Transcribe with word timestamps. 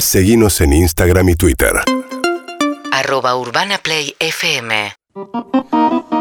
Seguimos 0.00 0.60
en 0.60 0.72
Instagram 0.72 1.28
y 1.30 1.34
Twitter. 1.34 1.72
arroba 2.92 3.36
urbanaplayfm 3.36 4.68
Claro 5.12 6.17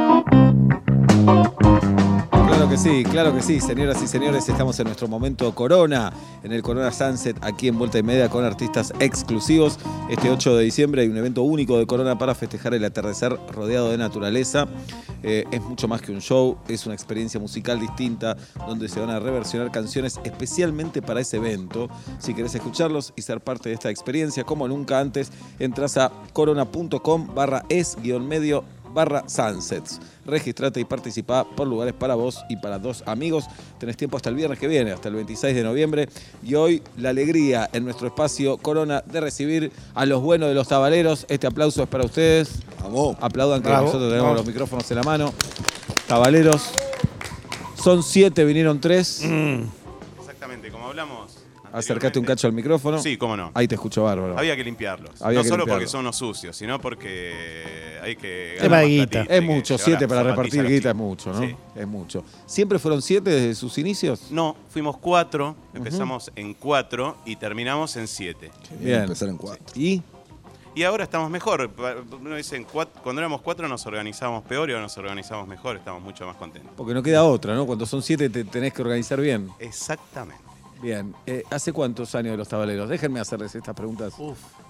sí, 2.78 3.04
claro 3.04 3.34
que 3.34 3.42
sí, 3.42 3.60
señoras 3.60 4.02
y 4.04 4.08
señores, 4.08 4.48
estamos 4.48 4.80
en 4.80 4.86
nuestro 4.86 5.08
momento 5.08 5.54
Corona, 5.56 6.14
en 6.44 6.52
el 6.52 6.62
Corona 6.62 6.92
Sunset, 6.92 7.38
aquí 7.42 7.68
en 7.68 7.78
Vuelta 7.78 7.98
y 7.98 8.04
Media 8.04 8.30
con 8.30 8.46
artistas 8.46 8.94
exclusivos. 9.00 9.80
Este 10.10 10.30
8 10.30 10.56
de 10.56 10.64
diciembre 10.64 11.02
hay 11.02 11.08
un 11.08 11.18
evento 11.18 11.42
único 11.42 11.78
de 11.80 11.88
Corona 11.88 12.18
para 12.18 12.36
festejar 12.36 12.74
el 12.76 12.86
atardecer 12.86 13.38
rodeado 13.52 13.90
de 13.90 13.98
naturaleza. 13.98 14.68
Eh, 15.24 15.46
es 15.52 15.62
mucho 15.62 15.88
más 15.88 16.02
que 16.02 16.12
un 16.12 16.22
show, 16.22 16.58
es 16.68 16.86
una 16.86 16.94
experiencia 16.94 17.40
musical 17.40 17.80
distinta 17.80 18.38
donde 18.68 18.88
se 18.90 19.00
van 19.00 19.10
a 19.10 19.20
reversionar 19.20 19.72
canciones 19.72 20.20
especialmente 20.24 21.02
para 21.02 21.22
ese 21.22 21.38
evento. 21.38 21.90
Si 22.20 22.34
querés 22.34 22.54
escucharlos 22.54 23.14
y 23.16 23.24
ser 23.24 23.42
parte 23.42 23.70
de 23.70 23.76
esta 23.76 23.90
experiencia, 23.90 24.44
como 24.44 24.68
nunca 24.68 25.00
antes, 25.00 25.32
entras 25.60 25.98
a 25.98 26.12
corona.com 26.34 27.34
barra 27.34 27.64
es 27.70 27.98
guion 28.02 28.28
medio 28.28 28.64
barra 28.98 29.30
Sunsets. 29.30 30.00
Registrate 30.26 30.80
y 30.80 30.86
participa 30.86 31.48
por 31.48 31.68
lugares 31.68 31.94
para 31.94 32.16
vos 32.16 32.44
y 32.50 32.58
para 32.58 32.80
dos 32.80 33.04
amigos. 33.06 33.46
Tenés 33.80 33.96
tiempo 33.96 34.18
hasta 34.18 34.30
el 34.30 34.36
viernes 34.36 34.58
que 34.58 34.68
viene, 34.68 34.92
hasta 34.92 35.08
el 35.10 35.16
26 35.16 35.56
de 35.56 35.64
noviembre. 35.64 36.10
Y 36.44 36.56
hoy 36.56 36.82
la 36.98 37.10
alegría 37.10 37.70
en 37.74 37.86
nuestro 37.86 38.08
espacio 38.08 38.58
Corona 38.58 39.04
de 39.06 39.22
recibir 39.22 39.72
a 39.94 40.08
los 40.08 40.24
buenos 40.24 40.50
de 40.50 40.56
los 40.56 40.68
tabaleros. 40.68 41.28
Este 41.30 41.46
aplauso 41.46 41.84
es 41.84 41.90
para 41.90 42.06
ustedes. 42.06 42.60
Vamos. 42.82 43.16
Aplaudan 43.22 43.62
que 43.62 43.70
Bravo. 43.70 43.86
nosotros 43.86 44.10
tenemos 44.10 44.36
los 44.36 44.46
micrófonos 44.48 44.90
en 44.90 44.98
la 44.98 45.04
mano. 45.04 45.32
Tabaleros. 46.08 46.72
Son 47.76 48.02
siete, 48.02 48.44
vinieron 48.46 48.82
tres. 48.82 49.22
Exactamente, 50.20 50.72
como 50.72 50.88
hablamos. 50.88 51.38
Acércate 51.72 52.20
un 52.20 52.26
cacho 52.26 52.48
al 52.48 52.54
micrófono. 52.54 53.00
Sí, 53.00 53.18
cómo 53.18 53.38
no. 53.38 53.52
Ahí 53.54 53.68
te 53.68 53.76
escucho 53.76 54.04
bárbaro. 54.04 54.38
Había 54.38 54.56
que 54.56 54.64
limpiarlos. 54.64 55.22
Había 55.22 55.40
no 55.40 55.44
que 55.44 55.50
solo 55.50 55.66
porque 55.66 55.88
son 55.88 56.02
unos 56.02 56.16
sucios, 56.16 56.56
sino 56.56 56.80
porque 56.80 58.00
hay 58.02 58.16
que. 58.16 58.58
Tema 58.60 58.78
ganar 58.78 58.90
de 58.90 58.98
más 58.98 59.10
guita. 59.10 59.22
Es 59.36 59.44
mucho, 59.44 59.78
siete 59.78 60.08
para 60.08 60.24
repartir 60.24 60.66
guita 60.66 60.90
es 60.90 60.96
mucho, 60.96 61.34
¿no? 61.34 61.42
Sí. 61.42 61.56
Es 61.76 61.88
mucho. 61.88 62.24
¿Siempre 62.46 62.80
fueron 62.80 63.02
siete 63.02 63.30
desde 63.30 63.56
sus 63.56 63.78
inicios? 63.78 64.32
No, 64.32 64.56
fuimos 64.70 64.98
cuatro, 64.98 65.56
empezamos 65.74 66.32
en 66.36 66.54
cuatro 66.54 67.18
y 67.26 67.36
terminamos 67.36 67.96
en 67.98 68.08
siete. 68.08 68.52
Bien. 68.80 69.04
Empezar 69.04 69.30
en 69.30 69.38
cuatro. 69.38 69.66
¿Y? 69.76 70.02
Y 70.78 70.84
ahora 70.84 71.06
estamos 71.06 71.32
mejor. 71.32 71.72
Uno 72.22 72.36
dice, 72.36 72.64
cuando 73.02 73.20
éramos 73.20 73.42
cuatro 73.42 73.68
nos 73.68 73.84
organizábamos 73.88 74.44
peor 74.44 74.70
y 74.70 74.74
ahora 74.74 74.84
nos 74.84 74.96
organizamos 74.96 75.48
mejor, 75.48 75.76
estamos 75.76 76.04
mucho 76.04 76.28
más 76.28 76.36
contentos. 76.36 76.72
Porque 76.78 76.94
no 76.94 77.02
queda 77.02 77.24
otra, 77.24 77.56
¿no? 77.56 77.66
Cuando 77.66 77.88
son 77.88 78.04
siete 78.04 78.30
te 78.30 78.44
tenés 78.44 78.74
que 78.74 78.84
organizar 78.84 79.20
bien. 79.20 79.50
Exactamente. 79.58 80.47
Bien. 80.82 81.14
Eh, 81.26 81.44
¿Hace 81.50 81.74
cuántos 81.74 82.14
años 82.16 82.32
de 82.32 82.38
los 82.38 82.48
tabaleros? 82.48 82.88
Déjenme 82.90 83.20
hacerles 83.20 83.54
estas 83.56 83.74
preguntas 83.76 84.14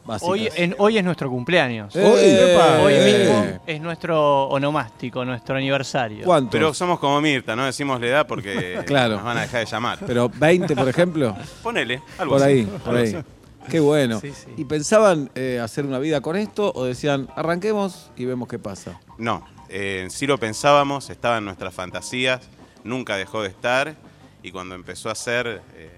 básicas. 0.06 0.30
Hoy, 0.30 0.50
en- 0.56 0.76
hoy 0.78 0.98
es 0.98 1.04
nuestro 1.04 1.30
cumpleaños. 1.30 1.96
Eh, 1.96 2.04
Hoy, 2.04 2.20
epa, 2.54 2.80
Hoy 2.82 2.94
eh. 2.96 3.18
mismo 3.20 3.60
es 3.68 3.82
nuestro 3.82 4.44
onomástico, 4.50 5.26
nuestro 5.26 5.56
aniversario. 5.58 6.24
¿Cuántos? 6.26 6.52
Pero 6.52 6.74
somos 6.74 7.00
como 7.00 7.20
Mirta, 7.22 7.56
no 7.56 7.66
decimos 7.66 8.00
la 8.00 8.08
edad 8.08 8.28
porque 8.28 8.80
Claro. 8.86 9.16
nos 9.16 9.24
van 9.24 9.38
a 9.38 9.42
dejar 9.42 9.60
de 9.66 9.66
llamar. 9.72 10.00
Pero 10.08 10.30
20, 10.30 10.76
por 10.76 10.88
ejemplo. 10.88 11.36
Ponele, 11.64 12.02
algo 12.18 12.34
por 12.36 12.44
así. 12.44 12.52
ahí, 12.52 12.64
por 12.86 12.96
Algo 12.96 12.98
ahí. 13.10 13.14
así. 13.16 13.26
Qué 13.70 13.80
bueno. 13.82 14.22
Sí, 14.22 14.32
sí. 14.32 14.48
¿Y 14.56 14.64
pensaban 14.64 15.30
eh, 15.36 15.60
hacer 15.62 15.86
una 15.86 16.00
vida 16.00 16.22
con 16.22 16.38
esto 16.38 16.72
o 16.74 16.86
decían, 16.86 17.28
arranquemos 17.36 18.12
y 18.16 18.24
vemos 18.24 18.48
qué 18.48 18.60
pasa? 18.60 18.98
No, 19.18 19.46
eh, 19.68 20.08
sí 20.10 20.26
lo 20.26 20.38
pensábamos, 20.38 21.10
estaba 21.10 21.40
en 21.40 21.44
nuestras 21.46 21.74
fantasías, 21.74 22.48
nunca 22.86 23.18
dejó 23.18 23.42
de 23.42 23.50
estar 23.50 23.96
y 24.44 24.52
cuando 24.52 24.76
empezó 24.76 25.10
a 25.10 25.16
ser, 25.16 25.62
eh, 25.76 25.92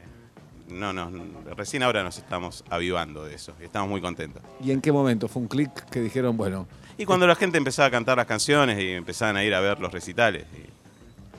no, 0.70 0.94
no, 0.94 1.12
recién 1.56 1.84
ahora 1.84 2.04
nos 2.04 2.18
estamos 2.18 2.64
avivando 2.70 3.26
de 3.26 3.36
eso 3.36 3.54
y 3.60 3.66
estamos 3.66 3.90
muy 3.90 4.02
contentos. 4.02 4.42
¿Y 4.64 4.72
en 4.72 4.82
qué 4.82 4.92
momento? 4.92 5.28
¿Fue 5.28 5.42
un 5.42 5.48
clic 5.48 5.72
que 5.90 6.00
dijeron, 6.02 6.38
bueno, 6.38 6.68
Y 6.98 7.06
cuando 7.06 7.26
la 7.28 7.36
gente 7.36 7.58
empezaba 7.58 7.88
a 7.88 7.92
cantar 7.92 8.18
las 8.18 8.26
canciones 8.28 8.80
y 8.80 8.90
empezaban 8.92 9.36
a 9.38 9.44
ir 9.44 9.54
a 9.56 9.60
ver 9.62 9.80
los 9.80 9.92
recitales. 9.92 10.46
y- 10.54 10.70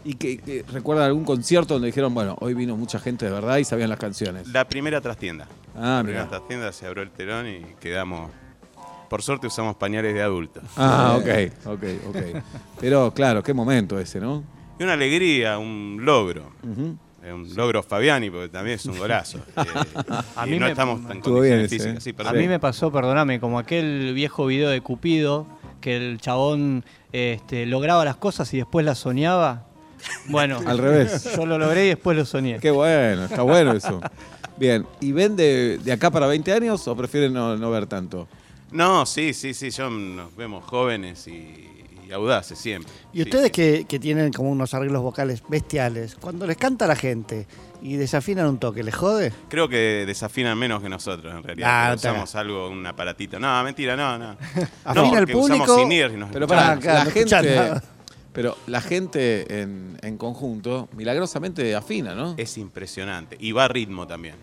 ¿y 0.02 0.14
que, 0.14 0.38
que- 0.38 0.64
recuerdan 0.72 1.04
algún 1.06 1.24
concierto 1.24 1.74
donde 1.74 1.86
dijeron, 1.88 2.14
bueno, 2.14 2.34
hoy 2.40 2.54
vino 2.54 2.74
mucha 2.76 2.98
gente 2.98 3.26
de 3.26 3.30
verdad 3.32 3.58
y 3.58 3.64
sabían 3.64 3.90
las 3.90 3.98
canciones? 3.98 4.48
la 4.48 4.66
primera 4.66 5.00
trastienda. 5.02 5.46
Ah, 5.76 5.96
la 5.98 6.02
primera 6.02 6.28
trastienda 6.28 6.72
se 6.72 6.86
abrió 6.86 7.02
el 7.02 7.10
telón 7.10 7.46
y 7.48 7.60
quedamos... 7.80 8.30
Por 9.10 9.22
suerte 9.22 9.46
usamos 9.48 9.74
pañales 9.76 10.14
de 10.14 10.22
adultos. 10.22 10.62
Ah, 10.76 11.18
ok, 11.18 11.52
ok, 11.66 11.82
ok. 12.08 12.42
Pero 12.80 13.12
claro, 13.12 13.42
qué 13.42 13.52
momento 13.52 13.98
ese, 13.98 14.20
¿no? 14.20 14.42
Y 14.80 14.82
una 14.82 14.94
alegría, 14.94 15.58
un 15.58 15.98
logro. 16.00 16.50
Eh, 17.22 17.30
Un 17.34 17.54
logro 17.54 17.82
Fabiani, 17.82 18.30
porque 18.30 18.48
también 18.48 18.76
es 18.76 18.86
un 18.86 18.96
golazo. 18.98 19.38
Eh, 19.58 19.64
A 20.36 20.46
y 20.46 20.50
mí 20.52 20.58
no 20.58 20.64
me- 20.64 20.70
estamos 20.72 21.00
tan 21.02 21.08
bien 21.10 21.20
condiciones 21.20 21.68
físicas. 21.70 21.96
¿eh? 22.06 22.14
Sí, 22.18 22.26
A 22.26 22.32
mí 22.32 22.48
me 22.48 22.58
pasó, 22.58 22.90
perdóname, 22.90 23.38
como 23.40 23.58
aquel 23.58 24.14
viejo 24.14 24.46
video 24.46 24.70
de 24.70 24.80
Cupido, 24.80 25.46
que 25.82 25.96
el 25.98 26.18
chabón 26.18 26.82
este, 27.12 27.66
lograba 27.66 28.06
las 28.06 28.16
cosas 28.16 28.52
y 28.54 28.56
después 28.56 28.86
las 28.86 28.98
soñaba. 28.98 29.66
Bueno, 30.28 30.58
Al 30.66 30.78
revés. 30.78 31.28
yo 31.36 31.44
lo 31.44 31.58
logré 31.58 31.84
y 31.84 31.88
después 31.88 32.16
lo 32.16 32.24
soñé. 32.24 32.58
Qué 32.58 32.70
bueno, 32.70 33.26
está 33.26 33.42
bueno 33.42 33.72
eso. 33.72 34.00
Bien, 34.56 34.86
¿y 35.02 35.12
ven 35.12 35.36
de, 35.36 35.76
de 35.76 35.92
acá 35.92 36.10
para 36.10 36.26
20 36.26 36.52
años 36.54 36.88
o 36.88 36.96
prefieren 36.96 37.34
no, 37.34 37.54
no 37.58 37.70
ver 37.70 37.84
tanto? 37.86 38.28
No, 38.72 39.04
sí, 39.04 39.34
sí, 39.34 39.52
sí, 39.52 39.70
yo 39.70 39.90
nos 39.90 40.34
vemos 40.36 40.64
jóvenes 40.64 41.26
y, 41.28 41.68
y 42.10 42.12
audaces 42.12 42.58
siempre. 42.58 42.92
Y 43.12 43.18
Sí, 43.18 43.22
ustedes 43.22 43.46
sí. 43.46 43.50
que, 43.52 43.84
que 43.88 43.98
tienen 43.98 44.32
como 44.32 44.50
unos 44.50 44.74
arreglos 44.74 45.02
vocales 45.02 45.42
bestiales, 45.48 46.16
cuando 46.20 46.46
les 46.46 46.56
canta 46.56 46.84
a 46.86 46.88
la 46.88 46.96
gente 46.96 47.46
y 47.82 47.96
desafinan 47.96 48.46
un 48.46 48.58
toque, 48.58 48.82
¿les 48.82 48.94
jode? 48.94 49.32
Creo 49.48 49.68
que 49.68 50.04
desafinan 50.06 50.58
menos 50.58 50.82
que 50.82 50.88
nosotros, 50.88 51.34
en 51.34 51.42
realidad. 51.42 51.68
Ah, 51.70 51.94
está 51.94 52.10
usamos 52.10 52.34
algo, 52.34 52.68
un 52.68 52.84
aparatito. 52.86 53.38
No, 53.38 53.62
mentira, 53.62 53.96
no, 53.96 54.18
no. 54.18 54.36
Afina 54.84 55.04
no, 55.12 55.18
el 55.18 55.26
porque 55.26 55.36
usamos 55.36 55.66
público, 55.68 55.80
in-ear 55.82 56.10
y 56.12 56.16
nos 56.16 56.30
Pero 56.30 56.46
para 56.46 56.76
claro, 56.78 56.98
la 56.98 57.04
no 57.04 57.10
escuchan 57.10 57.44
gente, 57.44 57.86
pero 58.32 58.56
la 58.66 58.80
gente 58.80 59.60
en, 59.62 59.96
en 60.02 60.16
conjunto 60.18 60.88
milagrosamente 60.96 61.74
afina, 61.74 62.14
¿no? 62.14 62.34
Es 62.36 62.58
impresionante. 62.58 63.36
Y 63.40 63.52
va 63.52 63.64
a 63.64 63.68
ritmo 63.68 64.06
también. 64.06 64.34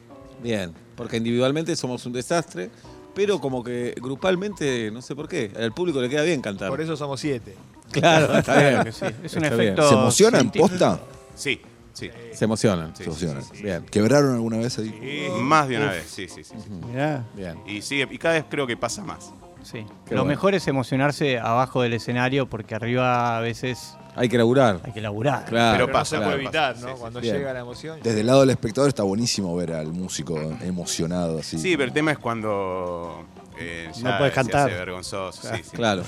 Bien, 0.42 0.74
porque 0.96 1.18
individualmente 1.18 1.76
somos 1.76 2.06
un 2.06 2.14
desastre, 2.14 2.70
pero 3.18 3.40
como 3.42 3.64
que 3.64 3.96
grupalmente, 4.00 4.92
no 4.92 5.02
sé 5.02 5.16
por 5.16 5.28
qué, 5.28 5.52
al 5.58 5.74
público 5.74 6.00
le 6.00 6.08
queda 6.08 6.22
bien 6.22 6.40
cantar. 6.40 6.70
Por 6.70 6.80
eso 6.82 6.96
somos 6.96 7.20
siete. 7.20 7.56
Claro, 7.92 8.38
está 8.38 8.60
bien. 8.60 8.88
Es 8.88 9.02
un 9.02 9.08
Está 9.24 9.40
bien. 9.40 9.54
efecto. 9.54 9.90
¿Se 9.90 9.96
emocionan 9.96 10.42
científico. 10.42 10.68
posta? 10.70 11.00
Sí, 11.36 11.60
sí. 11.94 12.10
Se 12.34 12.46
emocionan. 12.46 12.96
Sí, 12.96 13.04
Se 13.04 13.10
emocionan. 13.10 13.44
sí, 13.44 13.50
sí, 13.56 13.64
Bien, 13.64 13.86
¿Quebraron 13.86 14.36
alguna 14.36 14.58
vez 14.58 14.78
ahí? 14.78 15.28
Más 15.42 15.68
de 15.68 15.78
una 15.78 15.92
vez, 15.92 16.06
sí, 16.08 16.28
sí, 16.28 16.44
sí. 16.44 16.54
sí. 16.62 16.70
Mirá. 16.70 17.26
bien. 17.36 17.60
Y 17.66 17.82
sigue, 17.82 18.08
y 18.12 18.18
cada 18.20 18.36
vez 18.36 18.46
creo 18.50 18.68
que 18.68 18.78
pasa 18.78 19.04
más. 19.04 19.32
Sí. 19.70 19.86
Qué 20.06 20.16
Lo 20.16 20.22
bueno. 20.22 20.26
mejor 20.26 20.56
es 20.56 20.66
emocionarse 20.68 21.40
abajo 21.40 21.82
del 21.82 21.94
escenario 21.94 22.48
porque 22.50 22.74
arriba 22.76 23.38
a 23.38 23.42
veces 23.42 23.98
Hay 24.16 24.30
que 24.30 24.38
laburar. 24.38 24.80
hay 24.84 24.94
que 24.94 25.02
laburar. 25.02 25.44
Claro, 25.46 25.74
Pero 25.76 25.86
Pero 25.88 25.94
pasa, 26.00 26.16
no 26.16 26.22
se 26.22 26.26
puede 26.26 26.50
claro, 26.50 26.70
evitar, 26.70 26.74
pasa, 26.76 26.86
¿no? 26.86 26.88
sí, 26.88 26.94
sí, 26.96 27.02
Cuando 27.02 27.20
Bien. 27.20 27.36
llega 27.36 27.54
la 27.54 27.60
emoción. 27.60 28.00
Desde 28.02 28.22
el 28.22 28.28
lado 28.28 28.40
del 28.42 28.50
espectador 28.52 28.88
está 28.88 29.04
buenísimo 29.04 29.56
ver 29.58 29.74
al 29.74 29.88
músico 29.92 30.40
emocionado 30.62 31.40
así. 31.40 31.58
Sí, 31.60 31.76
pero 31.76 31.88
el 31.90 31.94
tema 31.94 32.12
es 32.14 32.18
cuando 32.18 33.26
eh, 33.60 33.90
ya 33.94 34.12
No 34.12 34.18
puedes 34.18 34.34
se 34.34 34.36
cantar. 34.36 34.68
hace 34.70 34.78
vergonzoso. 34.80 35.42
Sí, 35.54 35.64
sí. 35.64 35.76
Claro. 35.76 36.04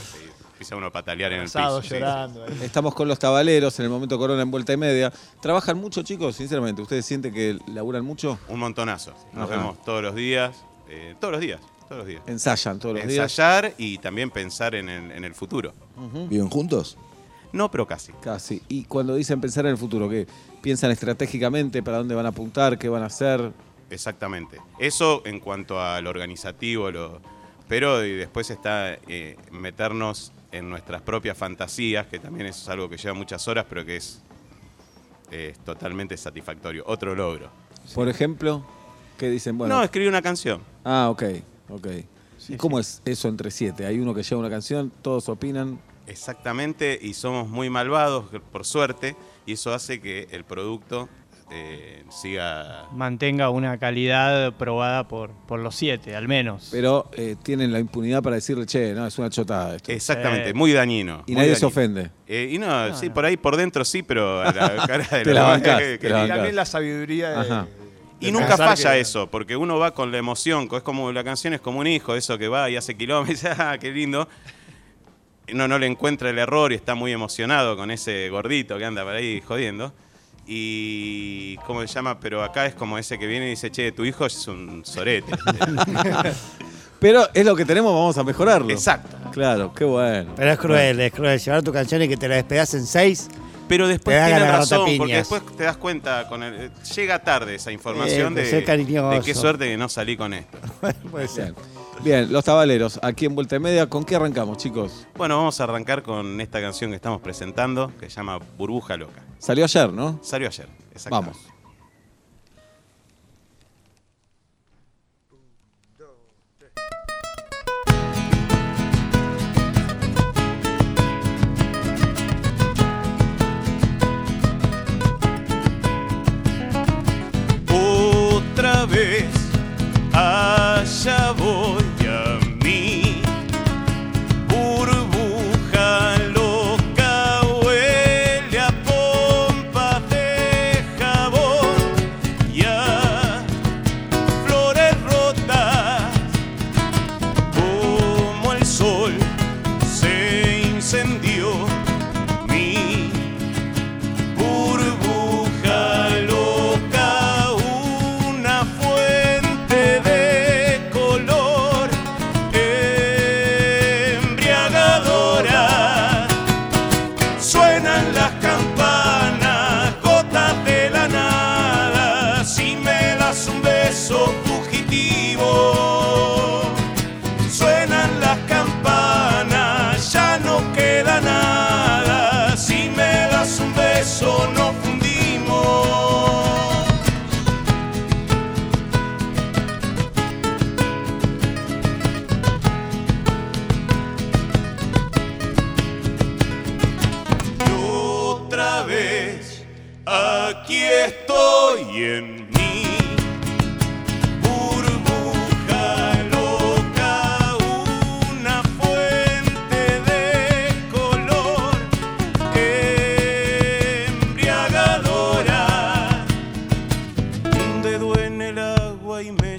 Empieza 0.53 0.75
uno 0.75 0.87
a 0.87 0.91
patalear 0.91 1.31
en 1.33 1.39
el 1.39 1.45
piso. 1.45 1.81
sí, 1.81 1.89
llorando. 1.95 2.43
ahí. 2.45 2.59
Estamos 2.63 2.93
con 2.93 3.07
los 3.07 3.17
tabaleros 3.19 3.77
en 3.79 3.85
el 3.85 3.91
momento 3.91 4.17
corona 4.17 4.41
en 4.41 4.51
vuelta 4.51 4.73
y 4.73 4.77
media. 4.77 5.11
¿Trabajan 5.41 5.77
mucho, 5.77 6.01
chicos? 6.03 6.35
Sinceramente, 6.35 6.81
¿ustedes 6.81 7.05
sienten 7.05 7.33
que 7.33 7.57
laburan 7.67 8.03
mucho? 8.05 8.37
Un 8.49 8.59
montonazo. 8.59 9.13
Nos 9.33 9.49
Ajá. 9.49 9.57
vemos 9.57 9.81
todos 9.83 10.01
los 10.03 10.15
días. 10.15 10.55
eh, 10.89 11.15
todos 11.19 11.31
los 11.33 11.41
días. 11.41 11.61
Todos 11.89 11.99
los 11.99 12.07
días. 12.07 12.21
Ensayan 12.27 12.79
todos 12.79 12.95
los 12.95 13.07
días. 13.07 13.23
Ensayar 13.23 13.73
y 13.77 13.97
también 13.97 14.29
pensar 14.29 14.75
en 14.75 14.87
el, 14.87 15.11
en 15.11 15.25
el 15.25 15.33
futuro. 15.33 15.73
¿Viven 16.29 16.49
juntos? 16.49 16.97
No, 17.51 17.71
pero 17.71 17.87
casi. 17.87 18.11
Casi. 18.21 18.61
Y 18.69 18.83
cuando 18.83 19.15
dicen 19.15 19.41
pensar 19.41 19.65
en 19.65 19.71
el 19.71 19.77
futuro, 19.77 20.07
¿qué? 20.07 20.27
¿Piensan 20.61 20.91
estratégicamente 20.91 21.81
para 21.81 21.97
dónde 21.97 22.13
van 22.13 22.27
a 22.27 22.29
apuntar, 22.29 22.77
qué 22.77 22.89
van 22.89 23.01
a 23.01 23.07
hacer? 23.07 23.51
Exactamente. 23.89 24.61
Eso 24.77 25.23
en 25.25 25.39
cuanto 25.39 25.81
al 25.81 26.05
organizativo, 26.05 26.91
lo, 26.91 27.21
pero 27.67 28.05
y 28.05 28.13
después 28.13 28.49
está 28.49 28.93
eh, 29.07 29.37
meternos 29.51 30.31
en 30.51 30.69
nuestras 30.69 31.01
propias 31.01 31.37
fantasías, 31.37 32.07
que 32.07 32.19
también 32.19 32.47
eso 32.47 32.63
es 32.63 32.69
algo 32.69 32.89
que 32.89 32.97
lleva 32.97 33.13
muchas 33.13 33.47
horas, 33.47 33.65
pero 33.67 33.85
que 33.85 33.97
es, 33.97 34.21
totalmente 35.63 36.17
satisfactorio. 36.17 36.83
Otro 36.87 37.13
logro. 37.13 37.51
Por 37.93 38.09
ejemplo, 38.09 38.63
¿qué 39.17 39.29
dicen? 39.29 39.59
Bueno, 39.59 39.75
No, 39.75 39.83
escribí 39.83 40.07
una 40.07 40.23
canción. 40.23 40.61
ah, 40.83 41.09
ok, 41.11 41.23
ok. 41.69 41.87
Sí, 42.37 42.53
¿Y 42.53 42.57
cómo 42.57 42.79
es 42.79 43.01
eso 43.05 43.27
entre 43.27 43.51
siete? 43.51 43.85
Hay 43.85 43.99
uno 43.99 44.13
que 44.13 44.23
lleva 44.23 44.39
una 44.39 44.49
canción, 44.49 44.91
todos 45.01 45.27
opinan. 45.29 45.79
Exactamente, 46.07 46.97
y 47.01 47.13
somos 47.13 47.47
muy 47.49 47.69
malvados, 47.69 48.25
por 48.51 48.65
suerte, 48.65 49.15
y 49.45 49.53
eso 49.53 49.73
hace 49.73 49.99
que 50.01 50.27
el 50.31 50.43
producto 50.43 51.07
eh, 51.51 52.03
siga... 52.09 52.87
Mantenga 52.93 53.49
una 53.49 53.77
calidad 53.77 54.53
probada 54.53 55.07
por, 55.07 55.31
por 55.47 55.59
los 55.59 55.75
siete, 55.75 56.15
al 56.15 56.27
menos. 56.27 56.69
Pero 56.71 57.09
eh, 57.13 57.35
tienen 57.43 57.71
la 57.71 57.79
impunidad 57.79 58.21
para 58.23 58.35
decirle, 58.37 58.65
che, 58.65 58.93
no, 58.93 59.05
es 59.07 59.17
una 59.19 59.29
chotada 59.29 59.75
esto. 59.75 59.91
Exactamente, 59.91 60.47
Sí. 60.49 60.53
muy 60.53 60.71
dañino. 60.73 61.23
y 61.27 61.33
muy 61.33 61.41
nadie 61.41 61.55
se 61.55 61.65
ofende. 61.65 62.11
Eh, 62.27 62.49
y 62.51 62.57
no, 62.57 62.95
sí, 62.95 63.09
por 63.09 63.25
ahí 63.25 63.35
por 63.37 63.57
dentro 63.57 63.83
sí, 63.85 64.01
pero 64.03 64.41
a 64.41 64.51
la 64.53 64.53
cara 64.87 65.07
de 65.23 65.33
la 65.33 65.43
bancás, 65.47 65.79
que- 65.79 65.97
te 65.97 66.09
la 66.09 66.17
Y 66.17 66.21
bancás. 66.21 66.37
también 66.37 66.55
la 66.55 66.65
sabiduría 66.65 67.29
de, 67.31 67.35
Ajá. 67.37 67.67
Y 68.19 68.31
nunca 68.31 68.57
falla 68.57 68.91
que- 68.93 68.99
eso, 68.99 69.27
porque 69.27 69.55
uno 69.55 69.77
va 69.79 69.91
con 69.93 70.11
la 70.11 70.17
emoción, 70.17 70.67
es 70.71 70.83
como 70.83 71.11
la 71.11 71.23
canción 71.23 71.53
es 71.53 71.61
como 71.61 71.79
un 71.79 71.87
hijo, 71.87 72.15
eso 72.15 72.37
que 72.37 72.47
va 72.47 72.69
y 72.69 72.75
hace 72.75 72.95
kilómetros, 72.97 73.43
ah, 73.59 73.77
qué 73.79 73.91
lindo. 73.91 74.27
No, 75.53 75.67
no 75.67 75.79
le 75.79 75.87
encuentra 75.87 76.29
el 76.29 76.37
error 76.37 76.71
y 76.71 76.75
está 76.75 76.93
muy 76.95 77.11
emocionado 77.11 77.75
con 77.75 77.89
ese 77.89 78.29
gordito 78.29 78.77
que 78.77 78.85
anda 78.85 79.03
por 79.03 79.13
ahí 79.15 79.41
jodiendo. 79.41 79.93
Y, 80.51 81.57
¿cómo 81.65 81.81
se 81.81 81.87
llama? 81.87 82.19
Pero 82.19 82.43
acá 82.43 82.65
es 82.65 82.73
como 82.75 82.97
ese 82.97 83.17
que 83.19 83.25
viene 83.27 83.47
y 83.47 83.49
dice, 83.51 83.71
che, 83.71 83.91
tu 83.91 84.03
hijo 84.03 84.25
es 84.25 84.47
un 84.47 84.83
sorete. 84.83 85.31
Pero 86.99 87.27
es 87.33 87.45
lo 87.45 87.55
que 87.55 87.65
tenemos, 87.65 87.93
vamos 87.93 88.17
a 88.17 88.23
mejorarlo. 88.23 88.69
Exacto. 88.71 89.15
Claro, 89.31 89.73
qué 89.73 89.85
bueno. 89.85 90.33
Pero 90.35 90.51
es 90.51 90.57
cruel, 90.59 90.99
es 90.99 91.13
cruel. 91.13 91.39
Llevar 91.39 91.63
tu 91.63 91.71
canción 91.71 92.01
y 92.01 92.07
que 92.09 92.17
te 92.17 92.27
la 92.27 92.35
despegas 92.35 92.73
en 92.73 92.85
seis. 92.85 93.29
Pero 93.69 93.87
después 93.87 94.17
Te 94.17 94.25
tienen 94.25 94.47
razón, 94.47 94.89
porque 94.97 95.15
después 95.15 95.41
te 95.55 95.63
das 95.63 95.77
cuenta, 95.77 96.27
con 96.27 96.43
el, 96.43 96.71
llega 96.95 97.19
tarde 97.19 97.55
esa 97.55 97.71
información 97.71 98.37
Eh, 98.37 98.63
de, 98.65 99.21
qué 99.23 99.35
suerte 99.35 99.67
que 99.67 99.77
no 99.77 99.87
salí 99.87 100.17
con 100.17 100.33
esto. 100.33 100.57
Puede 101.11 101.27
ser. 101.27 101.53
Bien, 101.53 101.55
Bien, 102.03 102.33
los 102.33 102.43
tabaleros, 102.43 102.99
aquí 103.03 103.25
en 103.25 103.35
Vuelta 103.35 103.55
y 103.55 103.59
Media, 103.59 103.87
¿con 103.87 104.03
qué 104.03 104.15
arrancamos, 104.15 104.57
chicos? 104.57 105.05
Bueno, 105.15 105.37
vamos 105.37 105.59
a 105.61 105.65
arrancar 105.65 106.01
con 106.01 106.41
esta 106.41 106.59
canción 106.59 106.89
que 106.89 106.95
estamos 106.95 107.21
presentando, 107.21 107.91
que 107.99 108.09
se 108.09 108.15
llama 108.15 108.39
Burbuja 108.57 108.97
Loca. 108.97 109.21
Salió 109.37 109.65
ayer, 109.65 109.93
¿no? 109.93 110.19
Salió 110.23 110.47
ayer, 110.47 110.67
exactamente. 110.93 111.37
Vamos. 111.39 111.58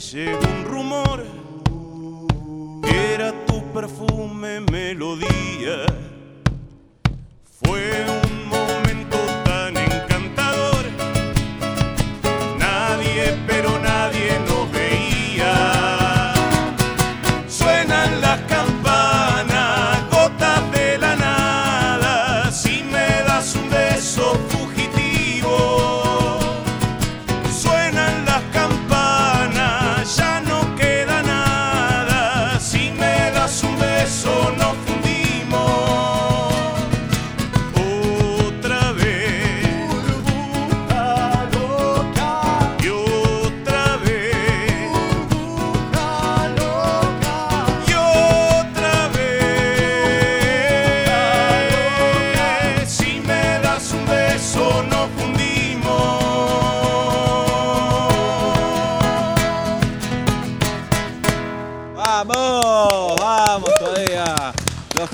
Llegó 0.00 0.38
un 0.38 0.64
rumor. 0.64 1.26
que 2.82 3.14
Era 3.14 3.32
tu 3.47 3.62
perfume 3.73 4.61
melodía. 4.61 5.85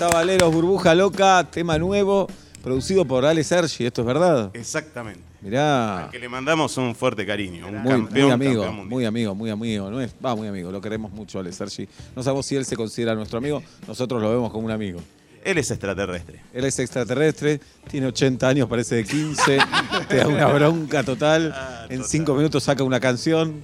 Tabaleros, 0.08 0.54
Burbuja 0.54 0.94
Loca, 0.94 1.48
tema 1.50 1.78
nuevo, 1.78 2.28
producido 2.62 3.04
por 3.04 3.24
Ale 3.24 3.42
Sergi, 3.42 3.86
¿esto 3.86 4.02
es 4.02 4.06
verdad? 4.06 4.50
Exactamente. 4.54 5.20
Mirá. 5.40 6.08
Que 6.12 6.20
le 6.20 6.28
mandamos 6.28 6.76
un 6.76 6.94
fuerte 6.94 7.26
cariño. 7.26 7.66
Un 7.66 7.82
Muy, 7.82 7.92
campeón, 7.92 8.26
muy 8.26 8.32
amigo, 8.32 8.62
campeón 8.62 8.88
muy 8.88 9.04
amigo, 9.04 9.34
muy 9.34 9.50
amigo. 9.50 9.90
No 9.90 10.00
es, 10.00 10.14
va, 10.24 10.36
muy 10.36 10.46
amigo. 10.46 10.70
Lo 10.70 10.80
queremos 10.80 11.10
mucho, 11.10 11.40
Ale 11.40 11.52
Sergi. 11.52 11.88
No 12.14 12.22
sabemos 12.22 12.46
si 12.46 12.54
él 12.54 12.64
se 12.64 12.76
considera 12.76 13.16
nuestro 13.16 13.38
amigo. 13.38 13.62
Nosotros 13.88 14.22
lo 14.22 14.30
vemos 14.30 14.52
como 14.52 14.66
un 14.66 14.70
amigo. 14.70 15.00
Él 15.44 15.58
es 15.58 15.70
extraterrestre. 15.72 16.40
Él 16.54 16.64
es 16.64 16.78
extraterrestre, 16.78 17.60
tiene 17.90 18.06
80 18.06 18.48
años, 18.48 18.68
parece 18.68 18.96
de 18.96 19.04
15, 19.04 19.58
te 20.08 20.16
da 20.18 20.28
una 20.28 20.46
bronca 20.46 21.02
total. 21.02 21.52
Ah, 21.52 21.86
en 21.88 21.98
total. 21.98 22.10
5 22.10 22.34
minutos 22.34 22.62
saca 22.62 22.84
una 22.84 23.00
canción. 23.00 23.60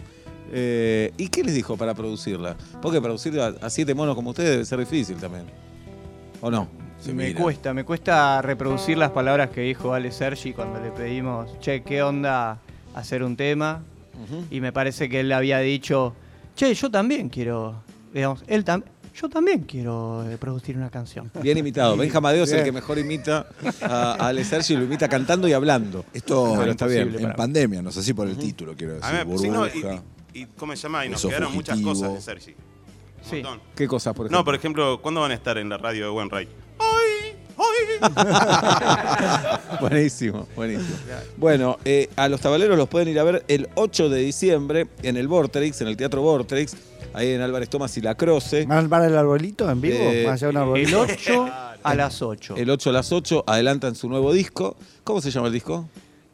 Eh, 0.52 1.12
¿Y 1.16 1.28
qué 1.28 1.44
les 1.44 1.54
dijo 1.54 1.76
para 1.76 1.94
producirla? 1.94 2.56
Porque 2.80 3.00
producir 3.00 3.38
a, 3.40 3.54
a 3.60 3.70
siete 3.70 3.94
monos 3.94 4.16
como 4.16 4.30
ustedes 4.30 4.50
debe 4.50 4.64
ser 4.64 4.80
difícil 4.80 5.16
también. 5.16 5.44
¿O 6.42 6.50
no? 6.50 6.68
Se 7.00 7.12
me 7.14 7.28
mira. 7.28 7.40
cuesta, 7.40 7.72
me 7.72 7.84
cuesta 7.84 8.42
reproducir 8.42 8.98
las 8.98 9.10
palabras 9.10 9.50
que 9.50 9.62
dijo 9.62 9.94
Ale 9.94 10.12
Sergi 10.12 10.52
cuando 10.52 10.78
le 10.80 10.90
pedimos, 10.90 11.58
che, 11.60 11.82
¿qué 11.82 12.02
onda 12.02 12.58
hacer 12.94 13.22
un 13.22 13.36
tema? 13.36 13.82
Y 14.50 14.60
me 14.60 14.72
parece 14.72 15.08
que 15.08 15.20
él 15.20 15.32
había 15.32 15.58
dicho, 15.58 16.14
che, 16.54 16.72
yo 16.74 16.90
también 16.90 17.28
quiero, 17.28 17.82
digamos, 18.14 18.44
él 18.46 18.62
también, 18.64 18.92
yo 19.14 19.28
también 19.28 19.62
quiero 19.62 20.28
eh, 20.30 20.38
producir 20.38 20.76
una 20.76 20.90
canción. 20.90 21.30
Bien 21.42 21.58
imitado. 21.58 21.96
Benja 21.98 22.20
Madeo 22.20 22.44
es 22.44 22.52
el 22.52 22.62
que 22.62 22.70
mejor 22.72 22.98
imita 22.98 23.46
a, 23.82 24.12
a 24.12 24.28
Ale 24.28 24.44
Sergi, 24.44 24.76
lo 24.76 24.84
imita 24.84 25.08
cantando 25.08 25.48
y 25.48 25.52
hablando. 25.54 26.04
Esto 26.12 26.62
está 26.64 26.86
bien. 26.86 27.16
en 27.18 27.32
pandemia, 27.32 27.82
no 27.82 27.90
sé 27.90 28.02
si 28.02 28.14
por 28.14 28.28
el 28.28 28.36
título, 28.36 28.74
quiero 28.76 28.94
decir. 28.94 29.08
A 29.08 29.24
ver, 29.24 29.38
sí, 29.38 29.48
no, 29.48 29.66
y, 29.66 30.00
y- 30.40 30.46
¿cómo 30.56 30.74
se 30.76 30.82
llama? 30.82 31.04
Y 31.04 31.08
nos 31.08 31.24
quedaron 31.24 31.52
muchas 31.52 31.80
fugitivo. 31.80 31.94
cosas 31.94 32.14
de 32.14 32.20
Sergi. 32.20 32.54
Un 33.24 33.28
Sí. 33.30 33.36
montón. 33.36 33.60
¿Qué 33.76 33.86
cosas, 33.88 34.14
por 34.14 34.26
ejemplo? 34.26 34.38
No, 34.38 34.44
por 34.44 34.54
ejemplo, 34.54 35.00
¿cuándo 35.02 35.20
van 35.20 35.30
a 35.30 35.34
estar 35.34 35.58
en 35.58 35.68
la 35.68 35.78
radio 35.78 36.04
de 36.06 36.10
Buen 36.10 36.28
Ray? 36.30 36.48
¡Hoy! 36.78 37.36
¡Hoy! 37.56 37.98
buenísimo, 39.80 40.48
buenísimo. 40.56 40.96
Bueno, 41.36 41.78
eh, 41.84 42.08
a 42.16 42.28
los 42.28 42.40
tabaleros 42.40 42.76
los 42.76 42.88
pueden 42.88 43.08
ir 43.08 43.18
a 43.18 43.24
ver 43.24 43.44
el 43.48 43.68
8 43.74 44.08
de 44.08 44.20
diciembre 44.20 44.86
en 45.02 45.16
el 45.16 45.28
Vortex, 45.28 45.80
en 45.80 45.88
el 45.88 45.96
Teatro 45.96 46.22
Vortex, 46.22 46.74
ahí 47.14 47.30
en 47.30 47.40
Álvarez 47.40 47.68
Tomás 47.68 47.96
y 47.96 48.00
La 48.00 48.14
Croce. 48.14 48.66
¿Van 48.66 48.78
a 48.78 48.80
armar 48.80 49.02
el 49.04 49.16
arbolito 49.16 49.70
en 49.70 49.80
vivo? 49.80 49.96
Eh, 49.98 50.24
¿Van 50.26 50.38
a 50.42 50.48
El 50.48 50.56
arbolito? 50.56 51.00
8 51.00 51.48
a 51.82 51.94
las 51.94 52.22
8. 52.22 52.54
El 52.56 52.70
8 52.70 52.90
a 52.90 52.92
las 52.92 53.12
8 53.12 53.44
adelantan 53.46 53.94
su 53.94 54.08
nuevo 54.08 54.32
disco. 54.32 54.76
¿Cómo 55.04 55.20
se 55.20 55.30
llama 55.30 55.48
el 55.48 55.52
disco? 55.52 55.88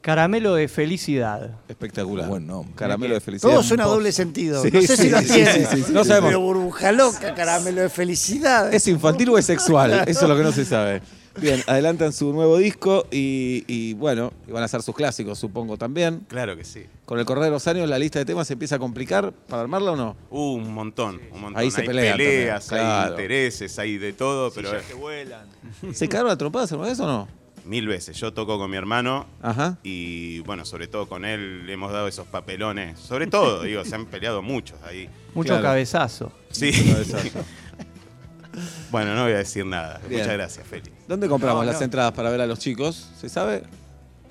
Caramelo 0.08 0.54
de 0.54 0.68
felicidad. 0.68 1.50
Espectacular. 1.68 2.26
Buen 2.26 2.46
nombre. 2.46 2.74
Caramelo 2.74 3.12
de 3.12 3.20
felicidad. 3.20 3.52
Todo 3.52 3.62
suena 3.62 3.84
a 3.84 3.88
doble 3.88 4.10
sentido. 4.10 4.62
Sí, 4.62 4.70
no 4.72 4.80
sé 4.80 4.96
sí, 4.96 5.02
si 5.02 5.10
lo 5.10 5.18
sí, 5.18 5.26
tiene. 5.26 5.52
sí, 5.52 5.66
sí, 5.70 5.82
sí. 5.82 5.92
No 5.92 6.02
sabemos. 6.02 6.30
Pero 6.30 6.40
burbuja 6.40 6.92
loca, 6.92 7.34
caramelo 7.34 7.82
de 7.82 7.90
felicidad. 7.90 8.72
¿Es 8.72 8.88
infantil 8.88 9.28
o 9.28 9.36
es 9.36 9.44
sexual? 9.44 10.04
Eso 10.08 10.22
es 10.22 10.28
lo 10.30 10.34
que 10.34 10.42
no 10.42 10.52
se 10.52 10.64
sabe. 10.64 11.02
Bien, 11.38 11.62
adelantan 11.66 12.14
su 12.14 12.32
nuevo 12.32 12.56
disco 12.56 13.06
y, 13.10 13.64
y, 13.66 13.92
bueno, 13.92 14.32
van 14.50 14.62
a 14.62 14.64
hacer 14.64 14.80
sus 14.80 14.94
clásicos, 14.94 15.38
supongo 15.38 15.76
también. 15.76 16.24
Claro 16.26 16.56
que 16.56 16.64
sí. 16.64 16.86
Con 17.04 17.18
el 17.18 17.26
correr 17.26 17.44
de 17.44 17.50
los 17.50 17.68
años, 17.68 17.86
la 17.86 17.98
lista 17.98 18.18
de 18.18 18.24
temas 18.24 18.46
se 18.46 18.54
empieza 18.54 18.76
a 18.76 18.78
complicar 18.78 19.34
para 19.46 19.60
armarla 19.60 19.92
o 19.92 19.96
no? 19.96 20.16
Uh, 20.30 20.54
un 20.54 20.72
montón, 20.72 21.20
un 21.32 21.42
montón. 21.42 21.60
Ahí 21.60 21.70
se 21.70 21.82
hay 21.82 21.86
pelean 21.86 22.16
peleas, 22.16 22.66
también, 22.66 22.86
hay 22.86 22.96
claro. 22.96 23.10
intereses, 23.10 23.78
hay 23.78 23.98
de 23.98 24.14
todo, 24.14 24.50
pero 24.52 24.70
Sillas 24.70 24.84
que 24.84 24.94
vuelan. 24.94 25.46
¿Se 25.92 26.08
cagaron 26.08 26.32
a 26.32 26.38
trompadas 26.38 26.72
alguna 26.72 26.88
vez 26.88 26.98
o 26.98 27.06
no? 27.06 27.37
Mil 27.68 27.86
veces. 27.86 28.16
Yo 28.18 28.32
toco 28.32 28.58
con 28.58 28.70
mi 28.70 28.76
hermano 28.76 29.26
Ajá. 29.42 29.78
y 29.82 30.40
bueno, 30.40 30.64
sobre 30.64 30.88
todo 30.88 31.06
con 31.08 31.24
él 31.24 31.66
le 31.66 31.72
hemos 31.74 31.92
dado 31.92 32.08
esos 32.08 32.26
papelones. 32.26 32.98
Sobre 32.98 33.26
todo, 33.26 33.62
digo, 33.64 33.84
se 33.84 33.94
han 33.94 34.06
peleado 34.06 34.42
muchos 34.42 34.78
ahí. 34.82 35.08
Mucho 35.34 35.48
Claro. 35.50 35.62
cabezazo. 35.64 36.32
Sí. 36.50 36.72
Cabezazo. 36.72 37.28
bueno, 38.90 39.14
no 39.14 39.24
voy 39.24 39.32
a 39.32 39.38
decir 39.38 39.64
nada. 39.66 40.00
Bien. 40.08 40.20
Muchas 40.22 40.34
gracias, 40.34 40.66
Félix. 40.66 40.90
¿Dónde 41.06 41.28
compramos 41.28 41.64
No, 41.64 41.70
las 41.70 41.80
no. 41.80 41.84
entradas 41.84 42.12
para 42.12 42.30
ver 42.30 42.40
a 42.40 42.46
los 42.46 42.58
chicos? 42.58 43.10
¿Se 43.20 43.28
sabe? 43.28 43.62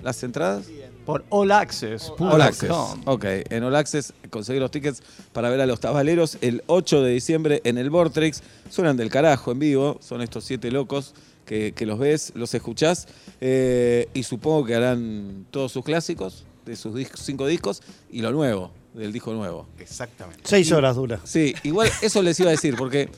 ¿Las 0.02 0.22
entradas? 0.22 0.66
Por 1.06 1.24
All 1.30 1.50
Access. 1.52 2.12
All 2.18 2.40
Access. 2.42 2.70
Ok, 3.06 3.24
en 3.24 3.64
All 3.64 3.74
Access 3.74 4.12
conseguir 4.30 4.60
los 4.60 4.70
tickets 4.70 5.02
para 5.32 5.48
ver 5.48 5.60
a 5.60 5.66
los 5.66 5.80
tabaleros 5.80 6.36
el 6.42 6.62
8 6.66 7.02
de 7.02 7.12
diciembre 7.12 7.60
en 7.64 7.78
el 7.78 7.88
Vortrix. 7.88 8.42
Suenan 8.68 8.96
del 8.96 9.08
carajo 9.10 9.50
en 9.52 9.58
vivo, 9.58 9.98
son 10.02 10.20
estos 10.22 10.44
siete 10.44 10.70
locos 10.70 11.14
que, 11.48 11.72
que 11.72 11.84
los 11.86 11.98
ves, 11.98 12.30
los 12.36 12.54
escuchás 12.54 13.08
eh, 13.40 14.06
y 14.14 14.22
supongo 14.22 14.64
que 14.66 14.74
harán 14.76 15.46
todos 15.50 15.72
sus 15.72 15.84
clásicos 15.84 16.44
de 16.66 16.76
sus 16.76 16.94
dis- 16.94 17.10
cinco 17.16 17.46
discos 17.46 17.82
y 18.12 18.20
lo 18.20 18.30
nuevo, 18.30 18.70
del 18.94 19.12
disco 19.12 19.32
nuevo. 19.32 19.66
Exactamente. 19.80 20.42
Seis 20.44 20.70
horas 20.70 20.94
dura. 20.96 21.18
Sí, 21.24 21.54
igual 21.64 21.90
eso 22.02 22.22
les 22.22 22.38
iba 22.38 22.50
a 22.50 22.52
decir, 22.52 22.76
porque 22.76 23.08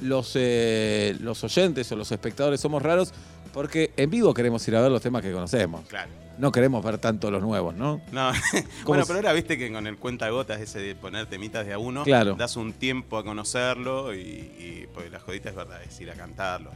los, 0.00 0.32
eh, 0.36 1.16
los 1.20 1.42
oyentes 1.44 1.90
o 1.92 1.96
los 1.96 2.10
espectadores 2.12 2.60
somos 2.60 2.80
raros 2.82 3.12
porque 3.52 3.92
en 3.96 4.08
vivo 4.08 4.32
queremos 4.32 4.66
ir 4.68 4.76
a 4.76 4.80
ver 4.80 4.90
los 4.90 5.02
temas 5.02 5.20
que 5.22 5.32
conocemos. 5.32 5.86
Claro. 5.88 6.10
No 6.38 6.50
queremos 6.50 6.82
ver 6.82 6.96
tanto 6.96 7.30
los 7.30 7.42
nuevos, 7.42 7.74
¿no? 7.74 8.00
No, 8.10 8.32
bueno, 8.86 9.04
pero 9.06 9.16
ahora 9.18 9.32
viste 9.34 9.58
que 9.58 9.70
con 9.70 9.86
el 9.86 9.98
cuenta 9.98 10.30
gotas 10.30 10.60
ese 10.62 10.78
de 10.78 10.94
poner 10.94 11.26
temitas 11.26 11.66
de 11.66 11.74
a 11.74 11.78
uno, 11.78 12.04
Claro. 12.04 12.34
das 12.36 12.56
un 12.56 12.72
tiempo 12.72 13.18
a 13.18 13.24
conocerlo 13.24 14.14
y, 14.14 14.18
y 14.20 14.88
pues 14.94 15.10
la 15.10 15.20
jodita 15.20 15.50
es 15.50 15.54
verdad, 15.54 15.82
es 15.82 16.00
ir 16.00 16.10
a 16.10 16.14
cantarlo. 16.14 16.70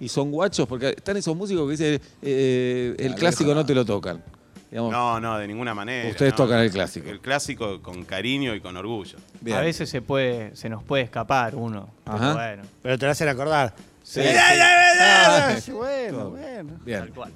Y 0.00 0.08
son 0.08 0.30
guachos, 0.30 0.66
porque 0.68 0.90
están 0.90 1.16
esos 1.16 1.36
músicos 1.36 1.64
que 1.66 1.70
dicen 1.72 2.00
eh, 2.22 2.94
el 2.98 3.04
Aleja. 3.06 3.18
clásico 3.18 3.54
no 3.54 3.64
te 3.64 3.74
lo 3.74 3.84
tocan. 3.84 4.22
Digamos, 4.70 4.90
No, 4.92 5.20
no, 5.20 5.38
de 5.38 5.46
ninguna 5.46 5.74
manera. 5.74 6.08
Ustedes 6.10 6.32
no. 6.32 6.36
tocan 6.36 6.58
el 6.60 6.70
clásico. 6.70 7.08
El 7.08 7.20
clásico 7.20 7.80
con 7.80 8.04
cariño 8.04 8.54
y 8.54 8.60
con 8.60 8.76
orgullo. 8.76 9.16
bien. 9.40 9.56
A 9.56 9.60
veces 9.60 9.88
se 9.88 10.02
puede, 10.02 10.54
se 10.56 10.68
nos 10.68 10.82
puede 10.82 11.04
escapar 11.04 11.54
uno. 11.54 11.88
pero 12.04 12.16
Ajá. 12.16 12.32
bueno, 12.34 12.62
Pero 12.82 12.98
te 12.98 13.06
lo 13.06 13.12
hacen 13.12 13.28
acordar. 13.28 13.74
Sí, 14.02 14.20
Sí, 14.22 14.28
sí. 14.28 14.34
Ah, 14.38 15.56
sí, 15.60 15.70
bueno, 15.72 16.30
bueno. 16.30 16.70
Bien. 16.84 17.00
tal 17.00 17.10
cual. 17.12 17.32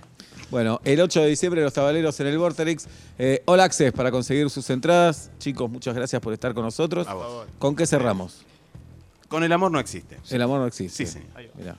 Bueno, 0.50 0.80
el 0.84 1.00
8 1.00 1.22
de 1.22 1.28
diciembre 1.28 1.62
los 1.62 1.72
tabaleros 1.72 2.18
en 2.20 2.26
el 2.26 2.36
Vorterix. 2.38 2.86
Eh, 3.18 3.42
All 3.46 3.60
Access 3.60 3.92
para 3.92 4.10
conseguir 4.10 4.50
sus 4.50 4.68
entradas. 4.70 5.30
Chicos, 5.38 5.70
muchas 5.70 5.94
gracias 5.94 6.20
por 6.20 6.32
estar 6.32 6.52
con 6.54 6.64
nosotros. 6.64 7.06
A 7.06 7.14
vos. 7.14 7.46
¿Con 7.58 7.76
qué 7.76 7.86
cerramos? 7.86 8.44
Con 9.28 9.44
el 9.44 9.52
amor 9.52 9.70
no 9.70 9.78
existe. 9.78 10.18
El 10.30 10.42
amor 10.42 10.58
no 10.60 10.66
existe. 10.66 11.06
Sí, 11.06 11.20
sí. 11.20 11.24
Mirá. 11.56 11.76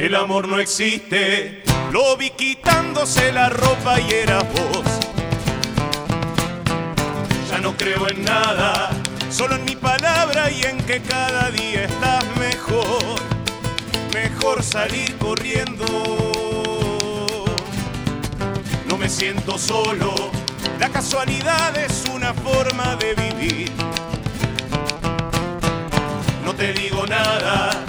El 0.00 0.14
amor 0.14 0.48
no 0.48 0.58
existe, 0.58 1.62
lo 1.92 2.16
vi 2.16 2.30
quitándose 2.30 3.32
la 3.32 3.50
ropa 3.50 4.00
y 4.00 4.10
eras 4.10 4.44
vos. 4.44 4.82
Ya 7.50 7.58
no 7.58 7.76
creo 7.76 8.08
en 8.08 8.24
nada, 8.24 8.88
solo 9.30 9.56
en 9.56 9.64
mi 9.66 9.76
palabra 9.76 10.50
y 10.50 10.62
en 10.62 10.78
que 10.78 11.02
cada 11.02 11.50
día 11.50 11.84
estás 11.84 12.24
mejor. 12.38 13.20
Mejor 14.14 14.62
salir 14.62 15.18
corriendo. 15.18 15.84
No 18.88 18.96
me 18.96 19.10
siento 19.10 19.58
solo, 19.58 20.14
la 20.78 20.88
casualidad 20.88 21.76
es 21.76 22.06
una 22.10 22.32
forma 22.32 22.96
de 22.96 23.14
vivir. 23.16 23.70
No 26.42 26.54
te 26.54 26.72
digo 26.72 27.06
nada, 27.06 27.84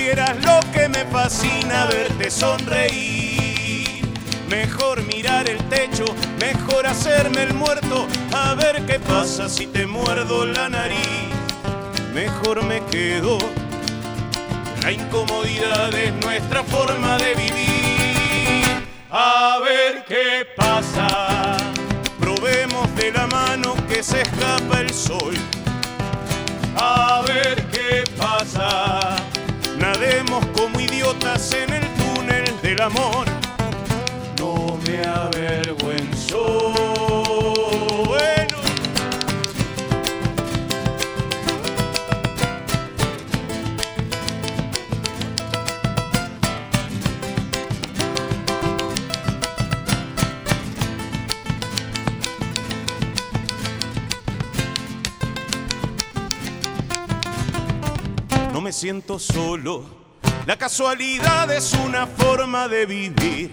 supieras 0.00 0.42
lo 0.44 0.60
que 0.72 0.88
me 0.88 1.04
fascina 1.06 1.84
verte 1.86 2.30
sonreír. 2.30 4.08
Mejor 4.48 5.02
mirar 5.02 5.48
el 5.48 5.58
techo, 5.68 6.06
mejor 6.40 6.86
hacerme 6.86 7.42
el 7.42 7.52
muerto, 7.52 8.06
a 8.32 8.54
ver 8.54 8.86
qué 8.86 8.98
pasa 8.98 9.48
si 9.48 9.66
te 9.66 9.86
muerdo 9.86 10.46
la 10.46 10.70
nariz. 10.70 11.28
Mejor 12.14 12.64
me 12.64 12.82
quedo, 12.86 13.36
la 14.82 14.90
incomodidad 14.90 15.94
es 15.94 16.14
nuestra 16.14 16.64
forma 16.64 17.18
de 17.18 17.34
vivir. 17.34 18.64
A 19.10 19.58
ver 19.62 20.04
qué 20.08 20.46
pasa, 20.56 21.58
probemos 22.18 22.94
de 22.96 23.12
la 23.12 23.26
mano 23.26 23.74
que 23.86 24.02
se 24.02 24.22
escapa 24.22 24.80
el 24.80 24.94
sol 24.94 25.34
a 26.76 27.22
ver 27.26 27.62
qué 27.66 28.04
pasa. 28.16 29.29
Como 30.54 30.80
idiotas 30.80 31.52
en 31.52 31.74
el 31.74 31.86
túnel 31.94 32.58
del 32.62 32.80
amor. 32.80 33.26
No 34.38 34.78
me 34.86 35.04
avergüenzo. 35.06 36.39
Siento 58.80 59.18
solo. 59.18 59.84
La 60.46 60.56
casualidad 60.56 61.50
es 61.50 61.74
una 61.74 62.06
forma 62.06 62.66
de 62.66 62.86
vivir. 62.86 63.50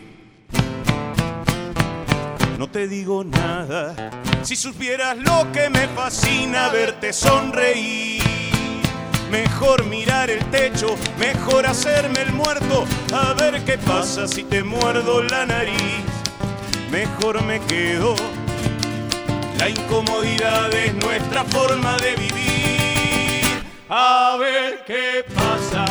No 2.58 2.70
te 2.70 2.88
digo 2.88 3.26
nada. 3.26 4.10
Si 4.44 4.56
supieras 4.56 5.18
lo 5.18 5.52
que 5.52 5.70
me 5.70 5.90
fascina 5.90 6.70
verte 6.70 7.12
sonreír. 7.12 8.24
Mejor 9.30 9.86
mirar 9.88 10.30
el 10.30 10.46
techo, 10.50 10.96
mejor 11.20 11.66
hacerme 11.66 12.22
el 12.22 12.32
muerto. 12.32 12.86
A 13.14 13.34
ver 13.34 13.66
qué 13.66 13.78
pasa 13.78 14.30
si 14.30 14.46
te 14.46 14.64
muerdo 14.64 15.24
la 15.24 15.46
nariz. 15.46 16.06
Mejor 16.90 17.44
me 17.44 17.60
quedo. 17.60 18.16
La 19.60 19.68
incomodidad 19.68 20.74
es 20.74 20.94
nuestra 20.94 21.44
forma 21.44 21.98
de 21.98 22.16
vivir. 22.16 22.37
A 23.90 24.36
ver 24.38 24.84
qué 24.86 25.24
pasa. 25.34 25.86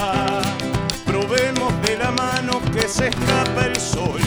Probemos 1.07 1.73
de 1.81 1.97
la 1.97 2.11
mano 2.11 2.61
que 2.71 2.87
se 2.87 3.09
escapa 3.09 3.67
el 3.67 3.77
sol. 3.77 4.21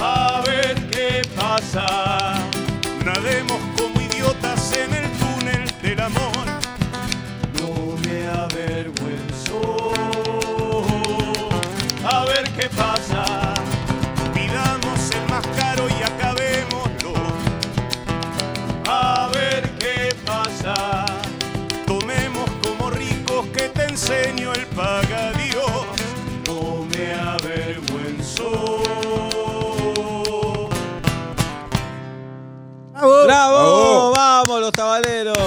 A 0.00 0.40
ver 0.46 0.76
qué 0.90 1.22
pasa. 1.34 2.36
Nademos 3.04 3.58
como 3.76 4.00
idiotas 4.00 4.72
en 4.74 4.94
el 4.94 5.10
túnel 5.18 5.82
del 5.82 6.00
amor. 6.00 6.49
¡Bravo! 33.30 34.10
¡Bravo! 34.10 34.12
¡Vamos 34.12 34.60
los 34.60 34.72
tabaleros! 34.72 35.38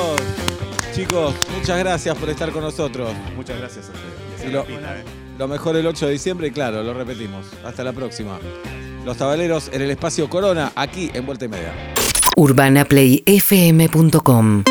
Chicos, 0.96 1.36
muchas 1.54 1.78
gracias 1.80 2.18
por 2.18 2.30
estar 2.30 2.50
con 2.52 2.62
nosotros. 2.62 3.12
Muchas 3.36 3.60
gracias 3.60 3.90
a 3.90 3.92
ustedes. 3.92 4.14
Y 4.48 4.52
lo, 4.54 4.62
¿eh? 4.62 5.04
lo 5.38 5.50
mejor 5.50 5.76
el 5.76 5.86
8 5.86 6.06
de 6.06 6.14
diciembre 6.14 6.48
y 6.48 6.52
claro, 6.52 6.82
lo 6.82 6.94
repetimos. 6.94 7.46
Hasta 7.66 7.84
la 7.84 7.92
próxima. 7.92 8.40
Los 9.04 9.18
tabaleros 9.18 9.70
en 9.74 9.82
el 9.82 9.92
espacio 9.92 10.30
Corona, 10.30 10.72
aquí 10.78 11.12
en 11.14 11.26
Vuelta 11.26 11.44
y 11.44 11.50
Media. 11.50 11.74
UrbanaPlayFM.com 12.38 14.64